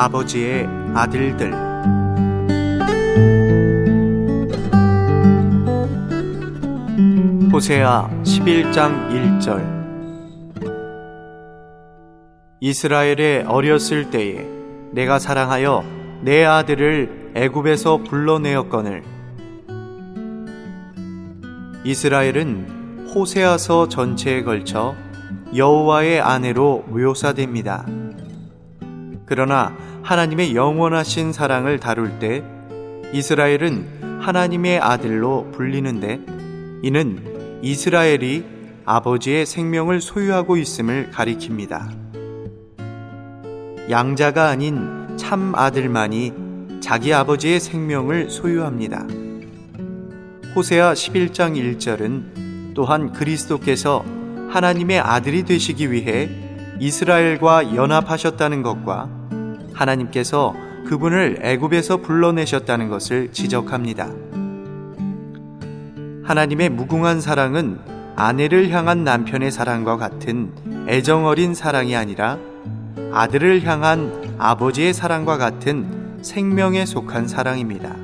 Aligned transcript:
아버지의 0.00 0.66
아들들. 0.94 1.52
호세아 7.52 8.08
11장 8.22 9.10
1절. 9.10 9.80
이스라엘의 12.60 13.44
어렸을 13.46 14.10
때에 14.10 14.46
내가 14.92 15.18
사랑하여 15.18 15.84
내 16.22 16.46
아들을 16.46 17.32
애굽에서 17.34 17.98
불러내었거늘. 17.98 19.02
이스라엘은 21.84 23.10
호세아서 23.14 23.88
전체에 23.88 24.44
걸쳐 24.44 24.94
여호와의 25.54 26.22
아내로 26.22 26.84
묘사됩니다. 26.88 27.99
그러나 29.30 29.76
하나님의 30.02 30.56
영원하신 30.56 31.32
사랑을 31.32 31.78
다룰 31.78 32.18
때 32.18 32.42
이스라엘은 33.12 34.18
하나님의 34.20 34.80
아들로 34.80 35.52
불리는데 35.52 36.20
이는 36.82 37.60
이스라엘이 37.62 38.44
아버지의 38.84 39.46
생명을 39.46 40.00
소유하고 40.00 40.56
있음을 40.56 41.12
가리킵니다. 41.12 41.96
양자가 43.88 44.48
아닌 44.48 45.16
참 45.16 45.54
아들만이 45.54 46.80
자기 46.80 47.14
아버지의 47.14 47.60
생명을 47.60 48.30
소유합니다. 48.30 49.06
호세아 50.56 50.94
11장 50.94 51.54
1절은 51.78 52.74
또한 52.74 53.12
그리스도께서 53.12 54.04
하나님의 54.48 54.98
아들이 54.98 55.44
되시기 55.44 55.92
위해 55.92 56.28
이스라엘과 56.80 57.76
연합하셨다는 57.76 58.62
것과 58.62 59.19
하나님께서 59.80 60.54
그분을 60.86 61.38
애굽에서 61.42 61.98
불러내셨다는 61.98 62.88
것을 62.88 63.32
지적합니다. 63.32 64.08
하나님의 66.24 66.68
무궁한 66.68 67.20
사랑은 67.20 67.78
아내를 68.16 68.70
향한 68.70 69.04
남편의 69.04 69.50
사랑과 69.50 69.96
같은 69.96 70.52
애정 70.86 71.26
어린 71.26 71.54
사랑이 71.54 71.96
아니라 71.96 72.38
아들을 73.12 73.64
향한 73.64 74.36
아버지의 74.38 74.92
사랑과 74.92 75.38
같은 75.38 76.18
생명에 76.22 76.84
속한 76.84 77.26
사랑입니다. 77.26 77.96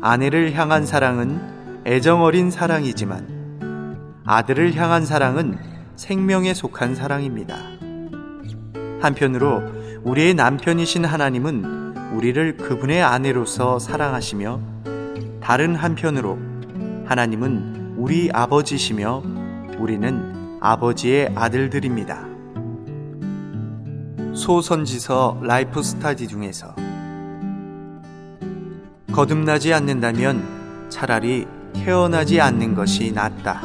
아내를 0.00 0.52
향한 0.54 0.84
사랑은 0.84 1.40
애정 1.86 2.22
어린 2.22 2.50
사랑이지만 2.50 4.20
아들을 4.24 4.74
향한 4.74 5.06
사랑은 5.06 5.58
생명에 5.96 6.52
속한 6.54 6.94
사랑입니다. 6.94 7.56
한편으로 9.00 9.77
우리의 10.04 10.34
남편이신 10.34 11.04
하나님은 11.04 12.14
우리를 12.14 12.56
그분의 12.56 13.02
아내로서 13.02 13.78
사랑하시며 13.78 14.60
다른 15.40 15.74
한편으로 15.74 16.38
하나님은 17.06 17.94
우리 17.96 18.30
아버지시며 18.32 19.22
우리는 19.78 20.58
아버지의 20.60 21.32
아들들입니다. 21.34 22.26
소선지서 24.34 25.40
라이프 25.42 25.82
스타디 25.82 26.28
중에서 26.28 26.74
거듭나지 29.12 29.74
않는다면 29.74 30.88
차라리 30.90 31.46
태어나지 31.72 32.40
않는 32.40 32.74
것이 32.74 33.12
낫다. 33.12 33.62